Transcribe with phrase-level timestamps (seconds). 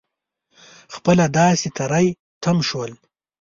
[0.95, 2.07] خپله داسې تری
[2.43, 2.91] تم شول.